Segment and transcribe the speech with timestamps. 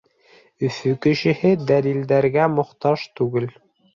[0.67, 3.49] Өфө кешеһе дәлилдәргә мохтаж түгел.